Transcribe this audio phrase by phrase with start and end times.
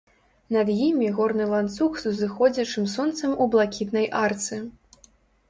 [0.55, 4.61] Над імі горны ланцуг з узыходзячым сонцам у блакітнай арцы.